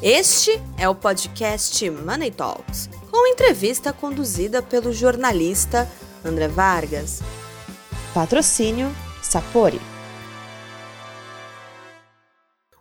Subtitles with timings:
[0.00, 5.90] Este é o podcast Money Talks, com entrevista conduzida pelo jornalista
[6.24, 7.18] André Vargas.
[8.14, 8.86] Patrocínio
[9.20, 9.80] Sapori.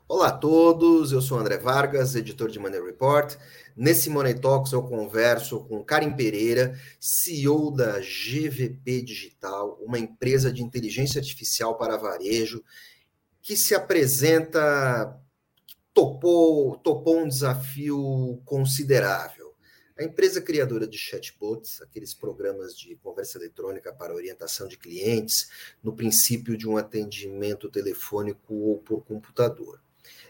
[0.07, 3.36] Olá a todos, eu sou André Vargas, editor de Money Report.
[3.75, 10.61] Nesse Money Talks eu converso com Karim Pereira, CEO da GVP Digital, uma empresa de
[10.61, 12.63] inteligência artificial para varejo,
[13.41, 15.20] que se apresenta
[15.97, 19.55] topou, topou um desafio considerável.
[19.97, 25.49] A empresa criadora de chatbots, aqueles programas de conversa eletrônica para orientação de clientes,
[25.83, 29.81] no princípio de um atendimento telefônico ou por computador.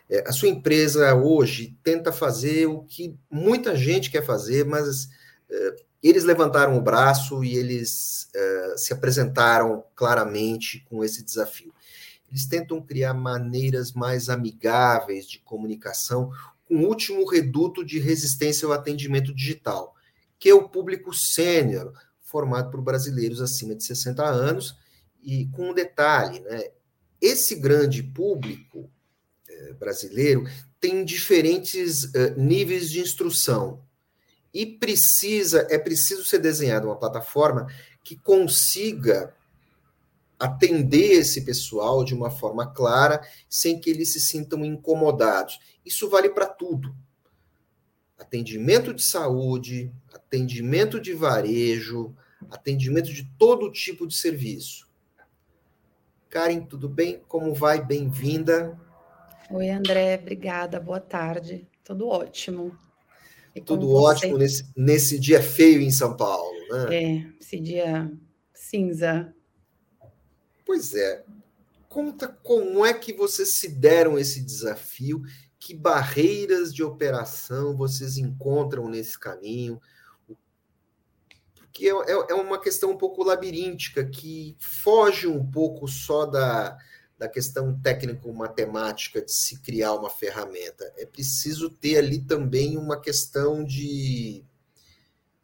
[0.09, 5.09] É, a sua empresa hoje tenta fazer o que muita gente quer fazer, mas
[5.49, 11.73] é, eles levantaram o braço e eles é, se apresentaram claramente com esse desafio.
[12.29, 16.31] Eles tentam criar maneiras mais amigáveis de comunicação
[16.65, 19.95] com o último reduto de resistência ao atendimento digital,
[20.37, 24.75] que é o público sênior, formado por brasileiros acima de 60 anos,
[25.23, 26.71] e com um detalhe, né?
[27.19, 28.91] Esse grande público
[29.49, 30.43] eh, brasileiro
[30.79, 33.81] tem diferentes eh, níveis de instrução
[34.53, 37.67] e precisa é preciso ser desenhada uma plataforma
[38.03, 39.33] que consiga
[40.39, 45.59] atender esse pessoal de uma forma clara, sem que eles se sintam incomodados.
[45.85, 46.95] Isso vale para tudo.
[48.17, 52.15] Atendimento de saúde, atendimento de varejo,
[52.49, 54.87] atendimento de todo tipo de serviço.
[56.29, 57.21] Karen, tudo bem?
[57.27, 57.83] Como vai?
[57.83, 58.77] Bem-vinda.
[59.49, 60.79] Oi, André, obrigada.
[60.79, 61.67] Boa tarde.
[61.83, 62.77] Tudo ótimo.
[63.65, 66.95] Tudo ótimo nesse, nesse dia feio em São Paulo, né?
[66.95, 68.11] É, esse dia
[68.53, 69.33] cinza.
[70.67, 71.23] Pois é.
[71.87, 75.23] Conta como é que vocês se deram esse desafio,
[75.57, 79.81] que barreiras de operação vocês encontram nesse caminho,
[81.55, 86.77] porque é, é, é uma questão um pouco labiríntica, que foge um pouco só da,
[87.17, 90.93] da questão técnico-matemática de se criar uma ferramenta.
[90.97, 94.43] É preciso ter ali também uma questão de,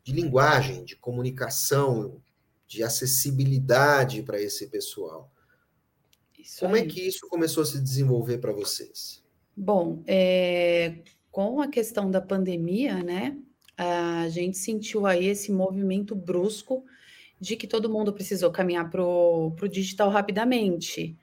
[0.04, 2.22] de linguagem, de comunicação,
[2.68, 5.32] de acessibilidade para esse pessoal.
[6.38, 6.88] Isso Como é aí.
[6.88, 9.24] é que isso começou a se desenvolver para vocês?
[9.56, 10.96] Bom, é,
[11.32, 13.38] com a questão da pandemia, né,
[13.78, 16.84] a gente sentiu aí esse movimento brusco
[17.40, 21.18] de que todo mundo precisou caminhar para o digital rapidamente.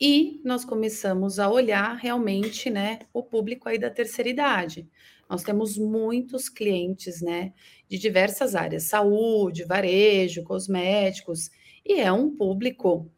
[0.00, 4.88] E nós começamos a olhar realmente né, o público aí da terceira idade.
[5.28, 7.52] Nós temos muitos clientes, né,
[7.88, 11.50] de diversas áreas, saúde, varejo, cosméticos,
[11.84, 13.10] e é um público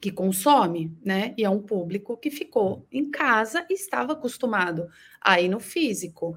[0.00, 1.32] que consome, né?
[1.38, 4.88] E é um público que ficou em casa e estava acostumado
[5.20, 6.36] a ir no físico.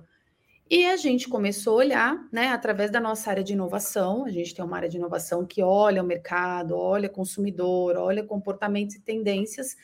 [0.70, 4.26] E a gente começou a olhar, né, através da nossa área de inovação.
[4.26, 8.96] A gente tem uma área de inovação que olha o mercado, olha consumidor, olha comportamentos
[8.96, 9.76] e tendências.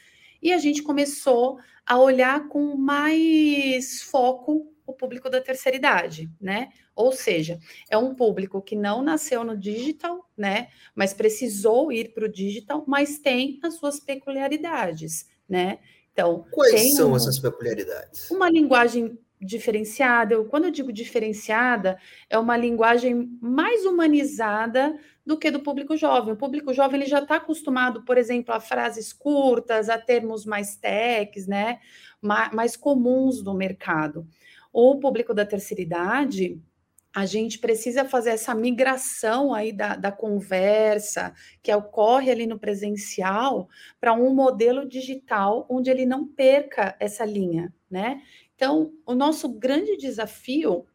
[0.42, 6.70] E a gente começou a olhar com mais foco o público da terceira idade, né?
[6.96, 7.60] Ou seja,
[7.90, 10.68] é um público que não nasceu no digital, né?
[10.94, 15.80] Mas precisou ir para o digital, mas tem as suas peculiaridades, né?
[16.14, 18.30] Então, quais são um, essas peculiaridades?
[18.30, 20.44] Uma linguagem diferenciada.
[20.44, 21.98] Quando eu digo diferenciada,
[22.30, 26.34] é uma linguagem mais humanizada do que do público jovem.
[26.34, 30.76] O público jovem ele já está acostumado, por exemplo, a frases curtas, a termos mais
[30.76, 31.80] techs, né?
[32.22, 34.28] mais comuns do mercado
[34.72, 36.62] o público da terceira idade,
[37.14, 43.68] a gente precisa fazer essa migração aí da, da conversa que ocorre ali no presencial
[44.00, 48.22] para um modelo digital onde ele não perca essa linha, né?
[48.56, 50.86] Então, o nosso grande desafio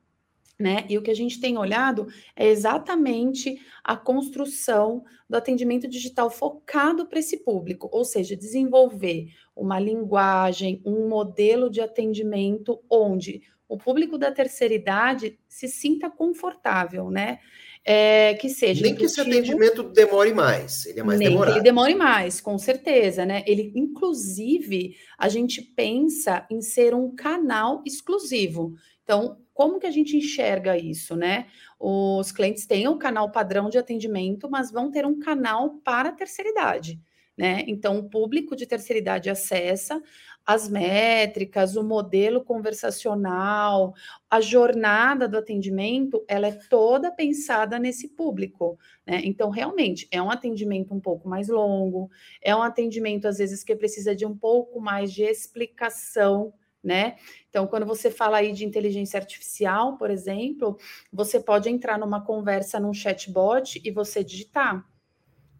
[0.58, 0.86] né?
[0.88, 7.06] E o que a gente tem olhado é exatamente a construção do atendimento digital focado
[7.06, 14.16] para esse público, ou seja, desenvolver uma linguagem, um modelo de atendimento onde o público
[14.16, 17.38] da terceira idade se sinta confortável, né?
[17.84, 18.82] É, que seja.
[18.82, 21.52] Nem que esse atendimento demore mais, ele é mais nem demorado.
[21.52, 23.44] Que ele demore mais, com certeza, né?
[23.46, 28.74] Ele, inclusive, a gente pensa em ser um canal exclusivo.
[29.04, 31.46] Então, como que a gente enxerga isso, né?
[31.78, 36.12] Os clientes têm o canal padrão de atendimento, mas vão ter um canal para a
[36.12, 37.00] terceira idade.
[37.36, 37.64] Né?
[37.66, 40.02] Então, o público de terceira idade acessa,
[40.46, 43.94] as métricas, o modelo conversacional,
[44.30, 49.20] a jornada do atendimento, ela é toda pensada nesse público, né?
[49.24, 52.08] Então, realmente, é um atendimento um pouco mais longo,
[52.40, 57.16] é um atendimento, às vezes, que precisa de um pouco mais de explicação, né?
[57.50, 60.78] Então, quando você fala aí de inteligência artificial, por exemplo,
[61.12, 64.86] você pode entrar numa conversa num chatbot e você digitar,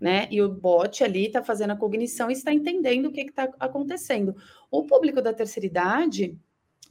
[0.01, 0.29] né?
[0.31, 4.37] E o bot ali está fazendo a cognição e está entendendo o que está acontecendo.
[4.71, 6.39] O público da terceira idade,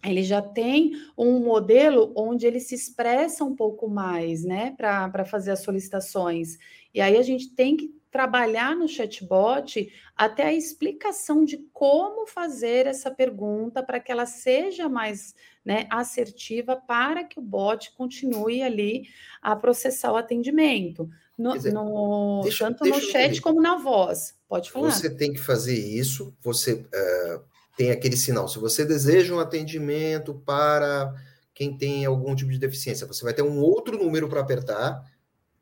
[0.04, 5.52] ele já tem um modelo onde ele se expressa um pouco mais, né, para fazer
[5.52, 6.57] as solicitações.
[6.94, 12.88] E aí a gente tem que trabalhar no chatbot até a explicação de como fazer
[12.88, 15.35] essa pergunta para que ela seja mais
[15.65, 19.03] né, assertiva para que o bot continue ali
[19.41, 21.09] a processar o atendimento.
[21.38, 24.33] No, dizer, no deixa, tanto deixa no chat como na voz.
[24.47, 24.91] Pode falar.
[24.91, 27.41] Você tem que fazer isso, você uh,
[27.75, 28.47] tem aquele sinal.
[28.47, 31.13] Se você deseja um atendimento para
[31.53, 35.03] quem tem algum tipo de deficiência, você vai ter um outro número para apertar,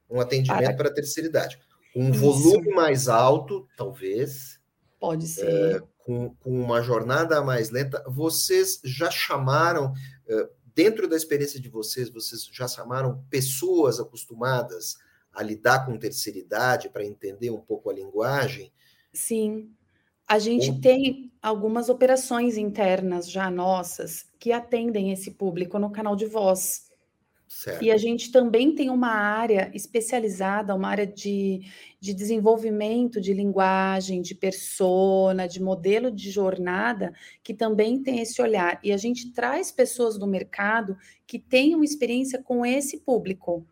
[0.07, 1.57] um atendimento para, para a terceira idade.
[1.95, 2.19] Um Isso.
[2.19, 4.60] volume mais alto, talvez.
[5.00, 5.45] Pode ser.
[5.45, 8.04] É, com, com, uma jornada mais lenta.
[8.07, 9.94] Vocês já chamaram,
[10.28, 14.98] é, dentro da experiência de vocês, vocês já chamaram pessoas acostumadas
[15.31, 18.72] a lidar com terceira idade para entender um pouco a linguagem?
[19.12, 19.72] Sim.
[20.28, 20.80] A gente Ou...
[20.80, 26.89] tem algumas operações internas já nossas que atendem esse público no canal de voz.
[27.53, 27.83] Certo.
[27.83, 31.61] E a gente também tem uma área especializada, uma área de,
[32.00, 37.13] de desenvolvimento de linguagem, de persona, de modelo de jornada,
[37.44, 38.79] que também tem esse olhar.
[38.83, 40.97] E a gente traz pessoas do mercado
[41.27, 43.63] que tenham experiência com esse público.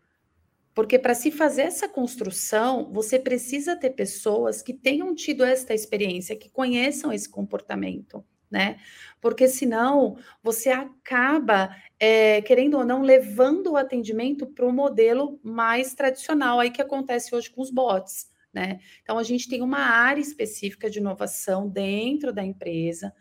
[0.72, 6.36] Porque para se fazer essa construção, você precisa ter pessoas que tenham tido esta experiência,
[6.36, 8.76] que conheçam esse comportamento né?
[9.18, 15.94] Porque senão você acaba, é, querendo ou não, levando o atendimento para o modelo mais
[15.94, 18.30] tradicional aí que acontece hoje com os bots.
[18.52, 18.80] Né?
[19.02, 23.14] Então, a gente tem uma área específica de inovação dentro da empresa,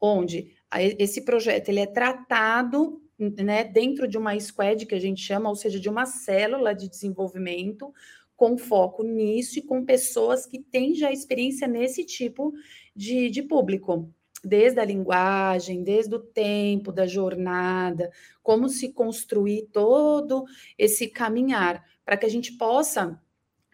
[0.00, 0.56] onde
[0.98, 5.54] esse projeto ele é tratado né, dentro de uma squad que a gente chama, ou
[5.54, 7.92] seja, de uma célula de desenvolvimento,
[8.34, 12.54] com foco nisso e com pessoas que têm já experiência nesse tipo
[12.96, 14.10] de, de público
[14.42, 18.10] desde a linguagem, desde o tempo da jornada,
[18.42, 20.44] como se construir todo
[20.78, 23.20] esse caminhar, para que a gente possa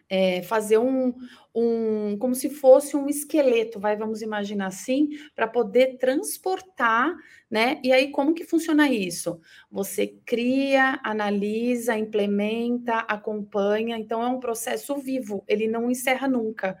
[0.09, 1.13] é, fazer um,
[1.53, 7.13] um, como se fosse um esqueleto, vai, vamos imaginar assim, para poder transportar,
[7.49, 7.79] né?
[7.83, 9.39] E aí, como que funciona isso?
[9.69, 16.77] Você cria, analisa, implementa, acompanha, então é um processo vivo, ele não encerra nunca.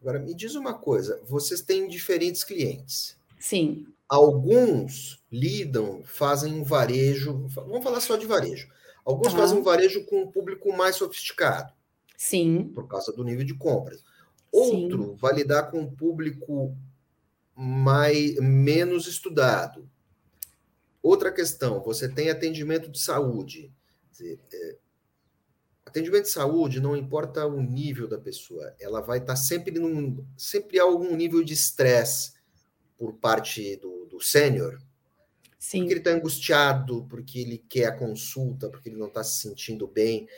[0.00, 3.19] Agora, me diz uma coisa: vocês têm diferentes clientes.
[3.40, 3.86] Sim.
[4.06, 8.68] Alguns lidam, fazem um varejo, vamos falar só de varejo.
[9.04, 11.72] Alguns fazem um varejo com um público mais sofisticado.
[12.16, 12.70] Sim.
[12.74, 14.04] Por causa do nível de compras.
[14.52, 15.16] Outro Sim.
[15.16, 16.76] vai lidar com um público
[17.54, 19.88] mais, menos estudado.
[21.02, 23.72] Outra questão, você tem atendimento de saúde.
[24.10, 24.76] Dizer, é,
[25.86, 30.78] atendimento de saúde não importa o nível da pessoa, ela vai estar sempre num, sempre
[30.78, 32.39] há algum nível de estresse
[33.00, 34.78] por parte do, do sênior,
[35.58, 35.78] Sim.
[35.78, 39.86] porque ele está angustiado, porque ele quer a consulta, porque ele não está se sentindo
[39.86, 40.28] bem.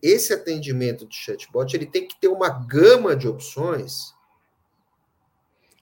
[0.00, 4.14] Esse atendimento de chatbot ele tem que ter uma gama de opções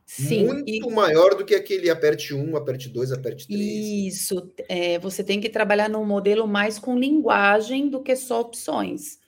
[0.06, 0.90] Sim, muito e...
[0.90, 3.60] maior do que aquele aperte um, aperte dois, aperte três.
[3.60, 9.20] Isso, é, você tem que trabalhar num modelo mais com linguagem do que só opções.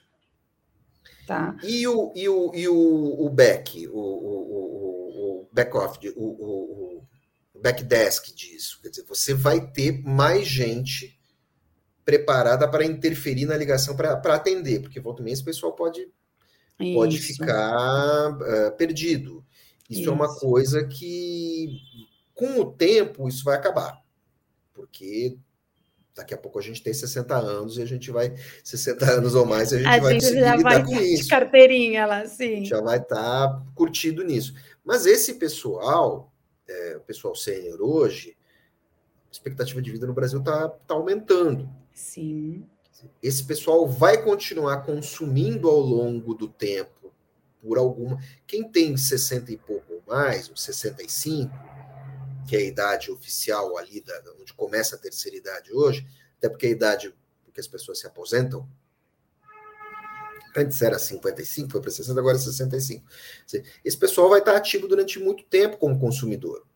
[1.26, 1.56] Tá.
[1.62, 4.63] E o, e o, e o, o back, o, o,
[5.50, 7.04] o back-off, o, o,
[7.60, 8.78] backdesk disso?
[8.82, 11.18] Quer dizer, você vai ter mais gente
[12.04, 16.06] preparada para interferir na ligação para atender, porque volta e meia esse pessoal pode,
[16.94, 19.44] pode ficar uh, perdido.
[19.88, 21.78] Isso, isso, é uma coisa que,
[22.34, 24.02] com o tempo, isso vai acabar.
[24.74, 25.38] Porque
[26.14, 28.32] daqui a pouco a gente tem 60 anos e a gente vai,
[28.62, 31.28] 60 anos ou mais, a gente a vai gente já lidar vai com isso.
[31.28, 32.64] carteirinha lá, sim.
[32.64, 34.54] Já vai estar tá curtido nisso.
[34.84, 36.32] Mas esse pessoal,
[36.68, 38.36] é, o pessoal sênior hoje,
[39.28, 41.68] a expectativa de vida no Brasil está tá aumentando.
[41.92, 42.66] Sim.
[43.22, 47.12] Esse pessoal vai continuar consumindo ao longo do tempo
[47.60, 48.18] por alguma.
[48.46, 51.50] Quem tem 60 e pouco mais, ou 65,
[52.46, 56.66] que é a idade oficial ali, da, onde começa a terceira idade hoje, até porque
[56.66, 57.14] a idade
[57.54, 58.68] que as pessoas se aposentam,
[60.56, 63.04] antes era 55, foi para 60, agora é 65.
[63.84, 66.66] Esse pessoal vai estar ativo durante muito tempo como consumidor.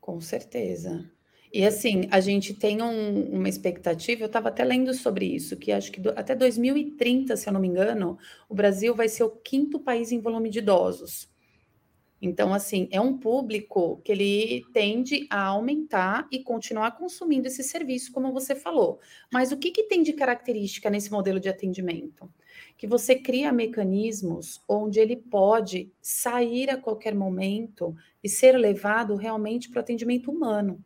[0.00, 1.04] Com certeza.
[1.52, 5.72] E assim, a gente tem um, uma expectativa, eu estava até lendo sobre isso, que
[5.72, 8.18] acho que do, até 2030, se eu não me engano,
[8.48, 11.28] o Brasil vai ser o quinto país em volume de idosos.
[12.20, 18.12] Então, assim, é um público que ele tende a aumentar e continuar consumindo esse serviço,
[18.12, 18.98] como você falou.
[19.32, 22.28] Mas o que, que tem de característica nesse modelo de atendimento?
[22.76, 29.68] Que você cria mecanismos onde ele pode sair a qualquer momento e ser levado realmente
[29.68, 30.82] para o atendimento humano,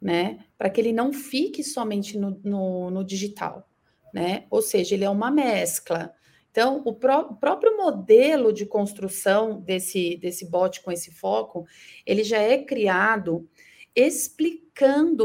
[0.00, 0.44] né?
[0.56, 3.68] Para que ele não fique somente no, no, no digital,
[4.12, 4.46] né?
[4.50, 6.14] Ou seja, ele é uma mescla
[6.50, 11.64] então, o, pró o, próprio modelo de construção desse, desse bot com esse foco,
[12.04, 13.48] ele já é criado
[13.94, 14.67] explicando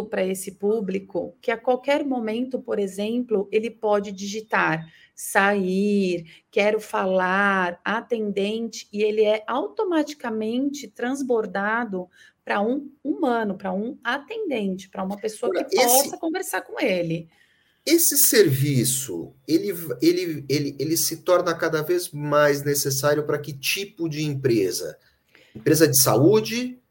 [0.09, 4.83] para esse público que a qualquer momento, por exemplo, ele pode digitar
[5.15, 12.09] sair, quero falar, atendente, e ele é automaticamente transbordado
[12.43, 15.85] para um humano, para um atendente, para uma pessoa que esse...
[15.85, 17.29] possa conversar com ele.
[17.85, 24.09] Esse serviço, ele, ele, ele, ele se torna cada vez mais necessário para que tipo
[24.09, 24.97] de empresa?
[25.55, 26.81] Empresa de saúde,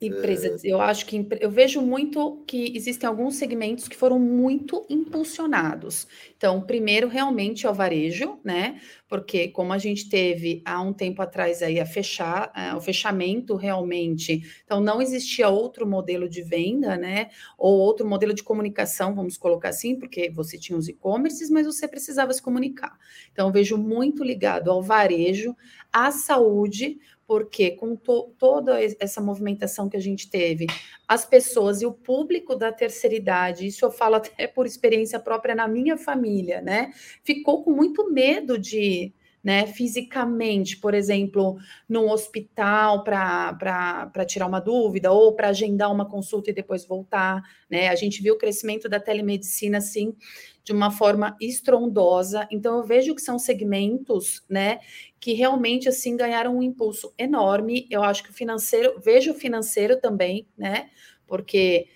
[0.00, 6.06] Empresas, eu acho que eu vejo muito que existem alguns segmentos que foram muito impulsionados.
[6.36, 8.78] Então, primeiro, realmente é o varejo, né?
[9.08, 13.54] Porque como a gente teve há um tempo atrás aí a fechar, uh, o fechamento
[13.54, 17.30] realmente, então não existia outro modelo de venda, né?
[17.56, 21.88] Ou outro modelo de comunicação, vamos colocar assim, porque você tinha os e-commerces, mas você
[21.88, 22.98] precisava se comunicar.
[23.32, 25.56] Então, eu vejo muito ligado ao varejo,
[25.90, 30.66] à saúde, porque com to toda essa movimentação que a gente teve,
[31.06, 35.54] as pessoas e o público da terceira idade, isso eu falo até por experiência própria
[35.54, 36.92] na minha família, né?
[37.22, 39.12] Ficou com muito medo de,
[39.44, 46.48] né, fisicamente, por exemplo, num hospital para tirar uma dúvida ou para agendar uma consulta
[46.48, 47.88] e depois voltar, né?
[47.88, 50.16] A gente viu o crescimento da telemedicina assim
[50.64, 52.48] de uma forma estrondosa.
[52.50, 54.78] Então eu vejo que são segmentos, né,
[55.20, 57.86] que realmente assim ganharam um impulso enorme.
[57.90, 60.88] Eu acho que o financeiro, vejo o financeiro também, né?
[61.26, 61.86] Porque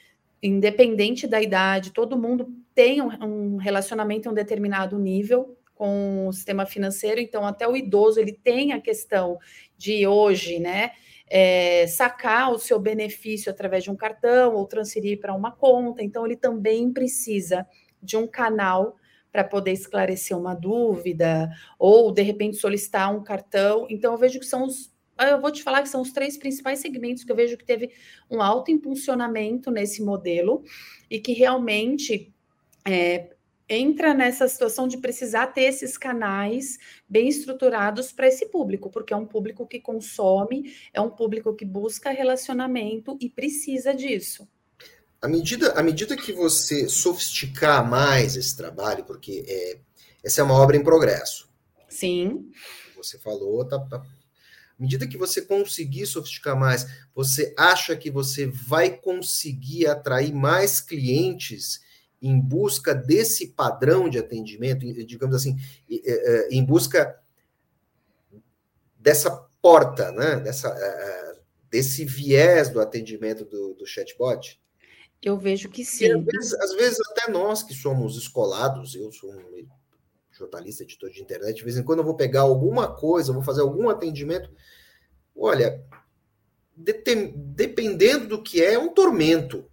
[0.42, 6.32] independente da idade, todo mundo tem um, um relacionamento em um determinado nível com o
[6.32, 9.38] sistema financeiro, então até o idoso ele tem a questão
[9.76, 10.90] de hoje, né?
[11.30, 16.26] É, sacar o seu benefício através de um cartão ou transferir para uma conta, então
[16.26, 17.66] ele também precisa
[18.02, 18.96] de um canal
[19.30, 23.86] para poder esclarecer uma dúvida ou de repente solicitar um cartão.
[23.88, 26.78] Então eu vejo que são os eu vou te falar que são os três principais
[26.78, 27.90] segmentos que eu vejo que teve
[28.30, 30.62] um alto impulsionamento nesse modelo
[31.10, 32.32] e que realmente
[32.84, 33.30] é,
[33.68, 39.16] entra nessa situação de precisar ter esses canais bem estruturados para esse público, porque é
[39.16, 44.48] um público que consome, é um público que busca relacionamento e precisa disso
[45.20, 49.78] à medida, à medida que você sofisticar mais esse trabalho, porque é,
[50.22, 51.48] essa é uma obra em progresso.
[51.88, 52.50] Sim.
[52.96, 54.04] Você falou, tá, tá, à
[54.82, 61.80] medida que você conseguir sofisticar mais, você acha que você vai conseguir atrair mais clientes
[62.20, 65.56] em busca desse padrão de atendimento, digamos assim,
[65.90, 67.18] é, em busca
[68.98, 69.30] dessa
[69.62, 70.36] porta, né?
[70.40, 71.38] Dessa, é, é,
[71.70, 74.60] desse viés do atendimento do, do chatbot?
[75.22, 76.12] Eu vejo que sim.
[76.12, 79.40] Às vezes, às vezes, até nós que somos escolados, eu sou um
[80.30, 83.60] jornalista, editor de internet, de vez em quando eu vou pegar alguma coisa, vou fazer
[83.60, 84.50] algum atendimento.
[85.34, 85.84] Olha,
[86.76, 89.68] dependendo do que é, é um tormento.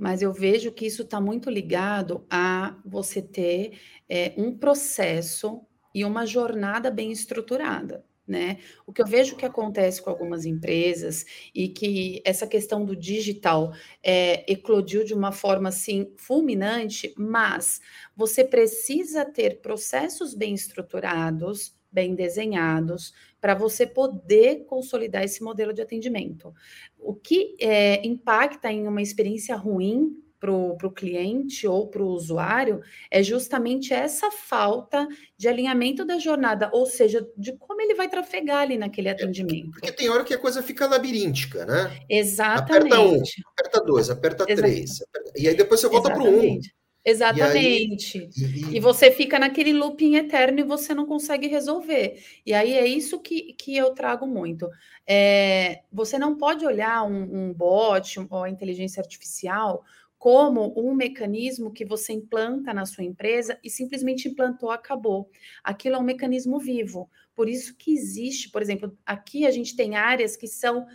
[0.00, 3.78] Mas eu vejo que isso está muito ligado a você ter
[4.08, 5.60] é, um processo
[5.94, 8.58] e uma jornada bem estruturada né?
[8.86, 13.72] O que eu vejo que acontece com algumas empresas e que essa questão do digital
[14.02, 17.80] é, eclodiu de uma forma assim fulminante, mas
[18.16, 25.82] você precisa ter processos bem estruturados, bem desenhados, para você poder consolidar esse modelo de
[25.82, 26.54] atendimento.
[26.98, 32.80] O que é, impacta em uma experiência ruim para o cliente ou para o usuário
[33.10, 35.06] é justamente essa falta
[35.36, 39.72] de alinhamento da jornada, ou seja, de como ele vai trafegar ali naquele é, atendimento.
[39.72, 41.94] Porque tem hora que a coisa fica labiríntica, né?
[42.08, 42.94] Exatamente.
[42.94, 45.32] Aperta um, aperta dois, aperta três, aperta...
[45.36, 46.58] e aí depois você volta para o um.
[47.04, 48.18] Exatamente.
[48.18, 52.22] E, aí, e, e, você fica naquele looping eterno e você não consegue resolver.
[52.44, 54.68] E aí é isso que, que eu trago muito.
[55.06, 59.82] É, você não pode olhar um, um bot ou a inteligência artificial
[60.18, 65.30] como um mecanismo que você implanta na sua empresa e simplesmente implantou, acabou.
[65.64, 67.10] Aquilo é um mecanismo vivo.
[67.34, 70.86] Por isso que existe, por exemplo, aqui a gente tem áreas que são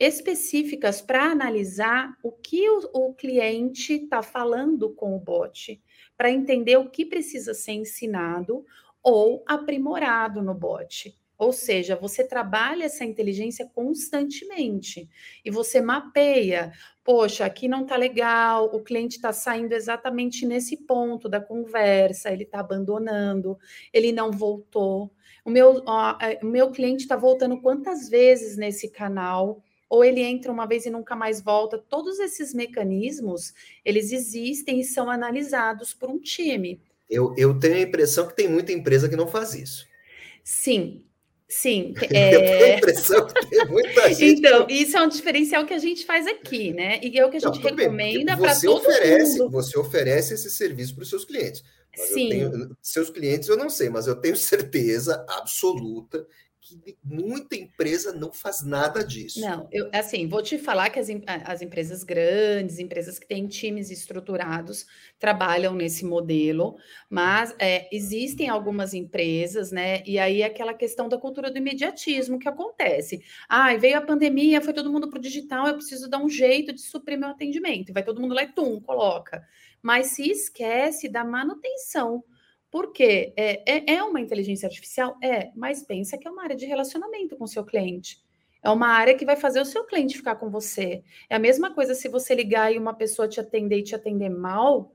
[0.00, 5.78] específicas para analisar o que o, o cliente está falando com o bot,
[6.16, 8.64] para entender o que precisa ser ensinado
[9.02, 11.14] ou aprimorado no bot.
[11.36, 15.08] Ou seja, você trabalha essa inteligência constantemente
[15.42, 16.72] e você mapeia.
[17.02, 22.44] Poxa, aqui não está legal, o cliente está saindo exatamente nesse ponto da conversa, ele
[22.44, 23.58] está abandonando,
[23.92, 25.10] ele não voltou.
[25.42, 29.62] O meu, ó, é, o meu cliente está voltando quantas vezes nesse canal?
[29.90, 31.76] Ou ele entra uma vez e nunca mais volta.
[31.76, 33.52] Todos esses mecanismos,
[33.84, 36.80] eles existem e são analisados por um time.
[37.10, 39.84] Eu, eu tenho a impressão que tem muita empresa que não faz isso.
[40.44, 41.04] Sim,
[41.50, 41.92] Sim.
[42.14, 42.36] É...
[42.36, 44.38] Eu tenho a impressão que tem muita gente.
[44.38, 47.00] Então, isso é um diferencial que a gente faz aqui, né?
[47.02, 49.50] E é o que a gente não, recomenda para todo oferece, mundo.
[49.50, 51.64] Você oferece esse serviço para os seus clientes.
[51.96, 52.28] Sim.
[52.28, 56.24] Tenho, seus clientes eu não sei, mas eu tenho certeza absoluta
[56.78, 59.40] que muita empresa não faz nada disso.
[59.40, 61.08] Não, eu assim, vou te falar que as,
[61.44, 64.86] as empresas grandes, empresas que têm times estruturados,
[65.18, 66.76] trabalham nesse modelo,
[67.08, 70.02] mas é, existem algumas empresas, né?
[70.06, 73.22] E aí aquela questão da cultura do imediatismo que acontece.
[73.48, 76.72] Ah, veio a pandemia, foi todo mundo para o digital, eu preciso dar um jeito
[76.72, 77.92] de suprir meu atendimento.
[77.92, 79.46] Vai todo mundo lá e tum, coloca.
[79.82, 82.22] Mas se esquece da manutenção
[82.70, 85.16] porque é, é, é uma inteligência artificial?
[85.22, 88.22] É, mas pensa que é uma área de relacionamento com o seu cliente.
[88.62, 91.02] É uma área que vai fazer o seu cliente ficar com você.
[91.28, 94.28] É a mesma coisa se você ligar e uma pessoa te atender e te atender
[94.28, 94.94] mal,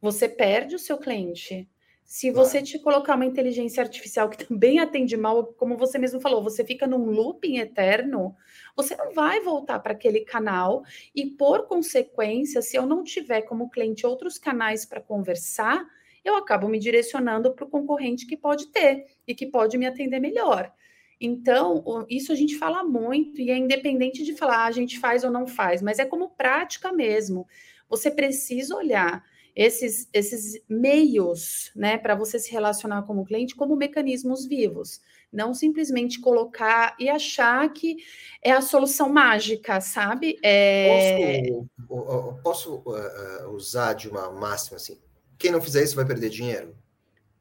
[0.00, 1.68] você perde o seu cliente.
[2.04, 6.42] Se você te colocar uma inteligência artificial que também atende mal, como você mesmo falou,
[6.42, 8.34] você fica num looping eterno,
[8.74, 10.82] você não vai voltar para aquele canal
[11.14, 15.86] e, por consequência, se eu não tiver como cliente outros canais para conversar,
[16.24, 20.20] eu acabo me direcionando para o concorrente que pode ter e que pode me atender
[20.20, 20.72] melhor.
[21.20, 25.22] Então, isso a gente fala muito e é independente de falar ah, a gente faz
[25.22, 27.46] ou não faz, mas é como prática mesmo.
[27.88, 29.24] Você precisa olhar
[29.54, 35.00] esses, esses meios, né, para você se relacionar com o cliente como mecanismos vivos.
[35.32, 37.96] Não simplesmente colocar e achar que
[38.42, 40.38] é a solução mágica, sabe?
[40.42, 41.46] É...
[41.86, 44.98] Posso, posso uh, usar de uma máxima assim?
[45.42, 46.72] Quem não fizer isso vai perder dinheiro?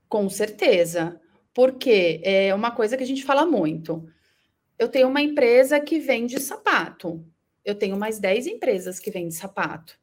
[0.09, 1.21] Com certeza.
[1.53, 4.09] Porque é uma coisa que a gente fala muito.
[4.79, 7.23] Eu tenho uma empresa que vende sapato.
[7.63, 9.99] Eu tenho mais 10 empresas que vendem sapato.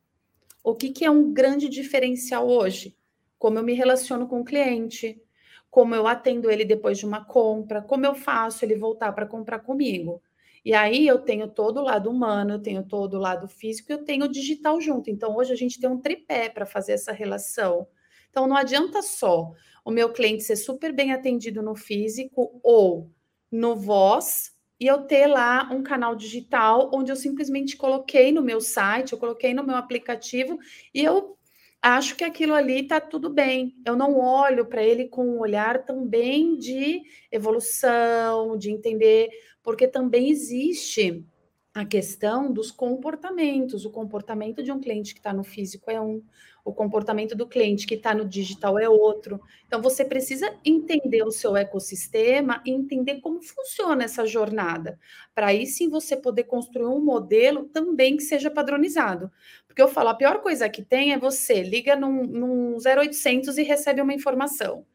[0.63, 2.97] O que, que é um grande diferencial hoje?
[3.37, 5.21] Como eu me relaciono com o cliente,
[5.69, 9.59] como eu atendo ele depois de uma compra, como eu faço ele voltar para comprar
[9.59, 10.23] comigo.
[10.64, 14.05] E aí eu tenho todo o lado humano, eu tenho todo o lado físico, eu
[14.05, 15.11] tenho o digital junto.
[15.11, 17.87] Então hoje a gente tem um tripé para fazer essa relação.
[18.31, 19.53] Então não adianta só
[19.85, 23.11] o meu cliente ser super bem atendido no físico ou
[23.51, 28.61] no voz e eu ter lá um canal digital onde eu simplesmente coloquei no meu
[28.61, 30.59] site, eu coloquei no meu aplicativo
[30.94, 31.37] e eu
[31.83, 33.75] acho que aquilo ali está tudo bem.
[33.85, 39.31] Eu não olho para ele com um olhar também de evolução, de entender
[39.68, 41.22] porque também existe
[41.74, 43.85] a questão dos comportamentos.
[43.85, 46.22] O comportamento de um cliente que está no físico é um,
[46.64, 49.38] o comportamento do cliente que está no digital é outro.
[49.66, 54.98] Então, você precisa entender o seu ecossistema e entender como funciona essa jornada,
[55.35, 59.31] para aí sim você poder construir um modelo também que seja padronizado.
[59.66, 63.62] Porque eu falo, a pior coisa que tem é você liga num, num 0800 e
[63.64, 64.87] recebe uma informação.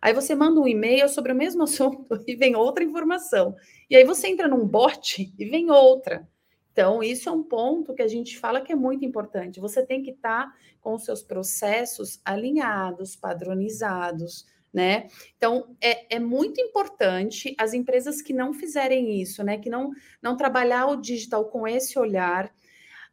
[0.00, 3.54] Aí você manda um e-mail sobre o mesmo assunto e vem outra informação.
[3.88, 6.28] E aí você entra num bot e vem outra.
[6.72, 9.60] Então, isso é um ponto que a gente fala que é muito importante.
[9.60, 15.08] Você tem que estar tá com os seus processos alinhados, padronizados, né?
[15.36, 19.58] Então, é, é muito importante as empresas que não fizerem isso, né?
[19.58, 19.90] Que não,
[20.22, 22.54] não trabalhar o digital com esse olhar,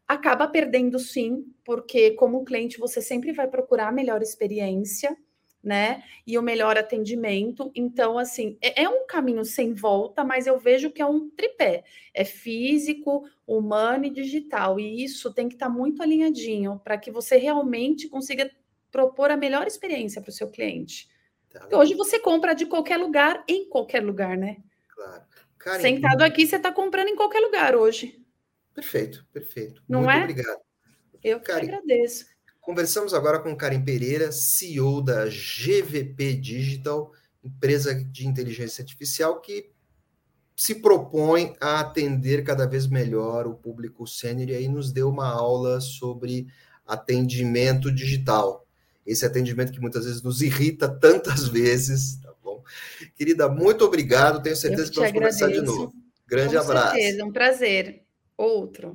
[0.07, 5.17] acaba perdendo sim, porque como cliente você sempre vai procurar a melhor experiência,
[5.67, 6.01] né?
[6.25, 7.69] E o melhor atendimento.
[7.75, 11.83] Então, assim, é, é, um caminho sem volta, mas eu vejo que é um tripé:
[12.13, 14.79] é físico, humano e digital.
[14.79, 18.49] E isso tem que estar tá muito alinhadinho para que você realmente consiga
[18.89, 21.09] propor a melhor experiência para o seu cliente.
[21.49, 21.67] Tá.
[21.73, 24.57] Hoje você compra de qualquer lugar, em qualquer lugar, né?
[24.87, 25.23] Claro.
[25.59, 28.23] Karen, Sentado aqui, você está comprando em qualquer lugar hoje.
[28.73, 29.83] Perfeito, perfeito.
[29.87, 30.21] Não Muito é?
[30.21, 30.61] obrigado.
[31.21, 32.25] Eu que agradeço.
[32.67, 39.69] Conversamos agora com Karen Pereira, CEO da GVP Digital, empresa de inteligência artificial que
[40.53, 45.29] se propõe a atender cada vez melhor o público sênior e aí nos deu uma
[45.29, 46.47] aula sobre
[46.85, 48.67] atendimento digital.
[49.05, 52.61] Esse atendimento que muitas vezes nos irrita tantas vezes, tá bom?
[53.15, 54.43] Querida, muito obrigado.
[54.43, 55.39] Tenho certeza que vamos agradeço.
[55.39, 55.93] conversar de novo.
[56.27, 56.95] Grande Com abraço.
[56.95, 58.03] certeza, um prazer.
[58.35, 58.93] Outro.